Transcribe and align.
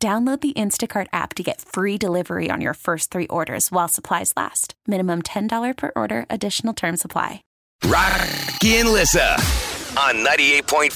Download 0.00 0.40
the 0.40 0.52
Instacart 0.52 1.08
app 1.12 1.34
to 1.34 1.42
get 1.42 1.60
free 1.60 1.98
delivery 1.98 2.50
on 2.52 2.60
your 2.60 2.74
first 2.74 3.10
three 3.10 3.26
orders 3.26 3.72
while 3.72 3.88
supplies 3.88 4.32
last. 4.36 4.74
Minimum 4.86 5.22
$10 5.22 5.76
per 5.76 5.90
order, 5.96 6.24
additional 6.30 6.72
term 6.72 6.96
supply. 6.96 7.42
Rocky 7.84 8.76
and 8.76 8.90
Lissa 8.90 9.34
on 9.98 10.14
98.5 10.16 10.92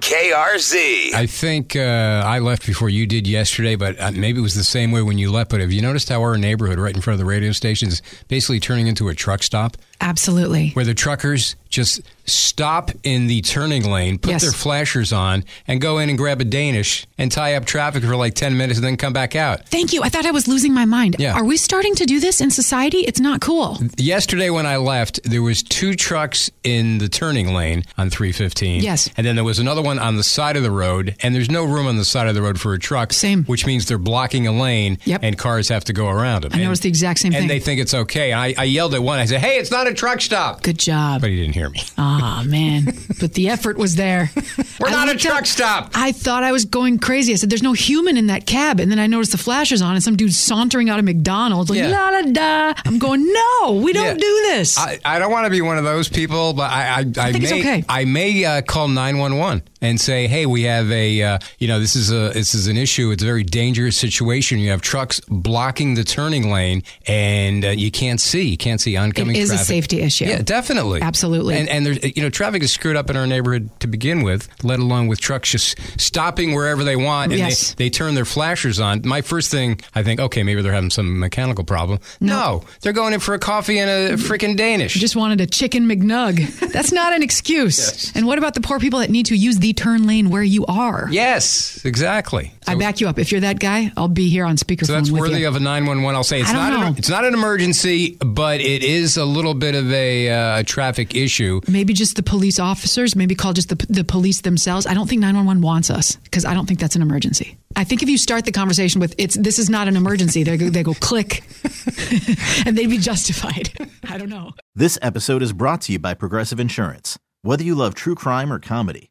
KRZ. 0.00 1.12
I 1.12 1.26
think 1.26 1.76
uh, 1.76 2.22
I 2.24 2.38
left 2.38 2.64
before 2.64 2.88
you 2.88 3.06
did 3.06 3.26
yesterday, 3.26 3.76
but 3.76 4.00
uh, 4.00 4.12
maybe 4.12 4.38
it 4.38 4.42
was 4.42 4.54
the 4.54 4.64
same 4.64 4.90
way 4.90 5.02
when 5.02 5.18
you 5.18 5.30
left. 5.30 5.50
But 5.50 5.60
have 5.60 5.70
you 5.70 5.82
noticed 5.82 6.08
how 6.08 6.22
our 6.22 6.38
neighborhood 6.38 6.78
right 6.78 6.94
in 6.94 7.02
front 7.02 7.14
of 7.14 7.18
the 7.18 7.30
radio 7.30 7.52
station 7.52 7.88
is 7.88 8.00
basically 8.28 8.60
turning 8.60 8.86
into 8.86 9.08
a 9.08 9.14
truck 9.14 9.42
stop? 9.42 9.76
Absolutely. 10.00 10.70
Where 10.70 10.86
the 10.86 10.94
truckers 10.94 11.56
just 11.76 12.00
stop 12.24 12.90
in 13.04 13.26
the 13.28 13.40
turning 13.42 13.88
lane, 13.90 14.18
put 14.18 14.30
Yes. 14.32 14.42
their 14.42 14.50
flashers 14.50 15.12
on, 15.12 15.44
and 15.68 15.80
go 15.80 15.98
in 15.98 16.08
and 16.08 16.18
grab 16.18 16.40
a 16.40 16.44
Danish 16.44 17.06
and 17.18 17.30
tie 17.30 17.54
up 17.54 17.64
traffic 17.66 18.02
for 18.02 18.16
like 18.16 18.34
10 18.34 18.56
minutes 18.56 18.78
and 18.78 18.84
then 18.86 18.96
come 18.96 19.12
back 19.12 19.36
out. 19.36 19.68
Thank 19.68 19.92
you. 19.92 20.02
I 20.02 20.08
thought 20.08 20.26
I 20.26 20.30
was 20.32 20.48
losing 20.48 20.72
my 20.74 20.84
mind. 20.86 21.16
Yeah. 21.18 21.34
Are 21.34 21.44
we 21.44 21.56
starting 21.56 21.94
to 21.96 22.04
do 22.06 22.18
this 22.18 22.40
in 22.40 22.50
society? 22.50 22.98
It's 23.00 23.20
not 23.20 23.40
cool. 23.40 23.78
Yesterday 23.96 24.50
when 24.50 24.66
I 24.66 24.78
left, 24.78 25.20
there 25.24 25.42
was 25.42 25.62
two 25.62 25.94
trucks 25.94 26.50
in 26.64 26.98
the 26.98 27.08
turning 27.08 27.52
lane 27.54 27.84
on 27.96 28.10
315. 28.10 28.82
Yes. 28.82 29.08
And 29.16 29.24
then 29.26 29.36
there 29.36 29.44
was 29.44 29.58
another 29.60 29.82
one 29.82 29.98
on 30.00 30.16
the 30.16 30.24
side 30.24 30.56
of 30.56 30.62
the 30.64 30.70
road, 30.72 31.14
and 31.22 31.34
there's 31.34 31.50
no 31.50 31.64
room 31.64 31.86
on 31.86 31.96
the 31.96 32.04
side 32.04 32.26
of 32.26 32.34
the 32.34 32.42
road 32.42 32.58
for 32.58 32.74
a 32.74 32.78
truck. 32.78 33.12
Same. 33.12 33.44
Which 33.44 33.66
means 33.66 33.86
they're 33.86 33.98
blocking 33.98 34.46
a 34.46 34.52
lane, 34.52 34.98
Yep. 35.04 35.20
and 35.22 35.38
cars 35.38 35.68
have 35.68 35.84
to 35.84 35.92
go 35.92 36.08
around 36.08 36.42
them. 36.42 36.52
I 36.54 36.58
noticed 36.64 36.82
the 36.82 36.88
exact 36.88 37.20
same 37.20 37.32
and 37.34 37.42
thing. 37.42 37.48
they 37.48 37.60
think 37.60 37.80
it's 37.80 37.94
okay. 37.94 38.32
I, 38.32 38.54
I 38.58 38.64
yelled 38.64 38.94
at 38.94 39.02
one. 39.02 39.18
I 39.20 39.26
said, 39.26 39.40
"Hey, 39.40 39.58
it's 39.58 39.70
not 39.70 39.86
a 39.86 39.94
truck 39.94 40.20
stop." 40.20 40.62
Good 40.62 40.78
job. 40.78 41.20
But 41.20 41.30
he 41.30 41.36
didn't 41.36 41.54
hear 41.54 41.65
me. 41.70 41.80
Ah, 41.98 42.42
man. 42.46 42.84
But 43.20 43.34
the 43.34 43.48
effort 43.48 43.76
was 43.78 43.96
there. 43.96 44.30
We're 44.80 44.88
I 44.88 44.92
not 44.92 45.08
a 45.08 45.16
truck 45.16 45.40
up- 45.40 45.46
stop. 45.46 45.90
I 45.94 46.12
thought 46.12 46.44
I 46.44 46.52
was 46.52 46.64
going 46.64 46.98
crazy. 46.98 47.32
I 47.32 47.36
said, 47.36 47.50
there's 47.50 47.62
no 47.62 47.72
human 47.72 48.16
in 48.16 48.26
that 48.28 48.46
cab. 48.46 48.80
And 48.80 48.90
then 48.90 48.98
I 48.98 49.06
noticed 49.06 49.32
the 49.32 49.38
flashers 49.38 49.82
on 49.82 49.94
and 49.94 50.02
some 50.02 50.16
dude 50.16 50.32
sauntering 50.34 50.90
out 50.90 50.98
of 50.98 51.04
McDonald's 51.04 51.70
like, 51.70 51.78
Yeah. 51.78 51.88
la 51.88 52.10
la 52.10 52.22
da. 52.22 52.74
I'm 52.84 52.98
going, 52.98 53.24
no, 53.32 53.80
we 53.82 53.92
don't 53.92 54.04
Yeah. 54.06 54.14
do 54.14 54.40
this. 54.48 54.76
I, 54.78 54.98
I 55.04 55.18
don't 55.18 55.30
want 55.32 55.46
to 55.46 55.50
be 55.50 55.60
one 55.62 55.78
of 55.78 55.84
those 55.84 56.08
people, 56.08 56.52
but 56.52 56.70
I 56.70 56.86
I, 56.86 56.98
I, 56.98 57.02
think 57.04 57.16
may 57.16 57.38
it's 57.44 57.52
okay. 57.52 57.84
I 57.88 58.04
may 58.04 58.44
uh, 58.44 58.62
call 58.62 58.88
nine 58.88 59.18
one 59.18 59.38
one 59.38 59.62
and 59.86 60.00
say, 60.00 60.26
hey, 60.26 60.46
we 60.46 60.62
have 60.64 60.90
a 60.90 61.22
uh, 61.22 61.38
you 61.58 61.68
know 61.68 61.80
this 61.80 61.96
is 61.96 62.10
a 62.10 62.30
this 62.32 62.54
is 62.54 62.66
an 62.66 62.76
issue. 62.76 63.10
It's 63.10 63.22
a 63.22 63.26
very 63.26 63.44
dangerous 63.44 63.96
situation. 63.96 64.58
You 64.58 64.70
have 64.70 64.82
trucks 64.82 65.20
blocking 65.28 65.94
the 65.94 66.04
turning 66.04 66.50
lane, 66.50 66.82
and 67.06 67.64
uh, 67.64 67.68
you 67.70 67.90
can't 67.90 68.20
see. 68.20 68.42
You 68.48 68.56
can't 68.56 68.80
see 68.80 68.96
oncoming. 68.96 69.36
It 69.36 69.40
is 69.40 69.50
a 69.52 69.58
safety 69.58 70.00
issue. 70.02 70.26
Yeah, 70.26 70.42
definitely, 70.42 71.00
Absolutely. 71.02 71.56
And 71.56 71.68
and 71.68 71.86
there's 71.86 72.16
you 72.16 72.22
know 72.22 72.30
traffic 72.30 72.62
is 72.62 72.72
screwed 72.72 72.96
up 72.96 73.10
in 73.10 73.16
our 73.16 73.26
neighborhood 73.26 73.70
to 73.80 73.86
begin 73.86 74.22
with, 74.22 74.48
let 74.64 74.78
alone 74.80 75.06
with 75.06 75.20
trucks 75.20 75.50
just 75.50 75.78
stopping 76.00 76.54
wherever 76.54 76.84
they 76.84 76.96
want 76.96 77.32
and 77.32 77.38
Yes. 77.38 77.74
they, 77.74 77.84
they 77.84 77.90
turn 77.90 78.14
their 78.14 78.24
flashers 78.24 78.80
on. 78.80 79.02
My 79.04 79.22
first 79.22 79.50
thing, 79.50 79.80
I 79.94 80.02
think, 80.02 80.20
okay, 80.20 80.42
maybe 80.42 80.62
they're 80.62 80.72
having 80.72 80.90
some 80.90 81.18
mechanical 81.18 81.64
problem. 81.64 82.00
No, 82.20 82.64
they're 82.80 82.92
going 82.92 83.12
in 83.14 83.20
for 83.20 83.34
a 83.34 83.38
coffee 83.38 83.78
and 83.78 83.90
a 83.90 84.16
freaking 84.16 84.56
Danish. 84.56 84.94
just 84.94 85.16
wanted 85.16 85.40
a 85.40 85.46
chicken 85.46 85.86
McNug. 85.88 86.36
That's 86.72 86.92
not 86.92 87.12
an 87.12 87.22
excuse. 87.22 88.14
And 88.16 88.26
what 88.26 88.38
about 88.38 88.54
the 88.54 88.60
poor 88.60 88.78
people 88.78 89.00
that 89.00 89.10
need 89.10 89.26
to 89.26 89.36
use 89.36 89.58
the 89.58 89.72
turn 89.76 90.06
lane 90.06 90.30
where 90.30 90.42
you 90.42 90.66
are? 90.66 91.08
Yes, 91.10 91.84
exactly. 91.84 92.52
I 92.66 92.74
back 92.74 93.00
you 93.00 93.08
up. 93.08 93.18
If 93.18 93.30
you're 93.30 93.42
that 93.42 93.58
guy, 93.60 93.92
I'll 93.96 94.08
be 94.08 94.28
here 94.28 94.44
on 94.44 94.56
speakerphone 94.56 94.86
So 94.86 94.92
that's 94.94 95.10
with 95.10 95.20
worthy 95.20 95.40
you. 95.40 95.48
of 95.48 95.56
a 95.56 95.60
911. 95.60 96.16
I'll 96.16 96.24
say 96.24 96.40
it's 96.40 96.50
I 96.50 96.52
don't 96.70 96.80
not 96.80 96.86
an, 96.92 96.98
it's 96.98 97.08
not 97.08 97.24
an 97.24 97.34
emergency, 97.34 98.16
but 98.20 98.60
it 98.60 98.82
is 98.82 99.16
a 99.16 99.24
little 99.24 99.54
bit 99.54 99.74
of 99.74 99.90
a, 99.92 100.28
uh, 100.30 100.62
traffic 100.64 101.14
issue. 101.14 101.60
maybe 101.68 101.92
just 101.92 102.16
the 102.16 102.22
police 102.22 102.58
officers, 102.58 103.14
maybe 103.14 103.34
call 103.34 103.52
just 103.52 103.68
the, 103.68 103.86
the 103.88 104.04
police 104.04 104.40
themselves. 104.40 104.86
I 104.86 104.94
don't 104.94 105.08
think 105.08 105.20
911 105.20 105.62
wants 105.62 105.90
us 105.90 106.16
because 106.16 106.44
I 106.44 106.54
don't 106.54 106.66
think 106.66 106.80
that's 106.80 106.96
an 106.96 107.02
emergency. 107.02 107.56
I 107.76 107.84
think 107.84 108.02
if 108.02 108.08
you 108.08 108.16
start 108.18 108.44
the 108.46 108.52
conversation 108.52 109.00
with 109.00 109.14
it's 109.18 109.36
this 109.36 109.58
is 109.58 109.68
not 109.68 109.86
an 109.86 109.96
emergency, 109.96 110.42
they 110.42 110.56
go, 110.56 110.70
they 110.70 110.82
go 110.82 110.94
click 110.94 111.42
and 112.66 112.76
they'd 112.76 112.86
be 112.88 112.98
justified. 112.98 113.70
I 114.08 114.18
don't 114.18 114.30
know. 114.30 114.52
This 114.74 114.98
episode 115.02 115.42
is 115.42 115.52
brought 115.52 115.82
to 115.82 115.92
you 115.92 115.98
by 115.98 116.14
Progressive 116.14 116.58
Insurance. 116.58 117.18
Whether 117.42 117.64
you 117.64 117.74
love 117.74 117.94
true 117.94 118.14
crime 118.14 118.52
or 118.52 118.58
comedy, 118.58 119.10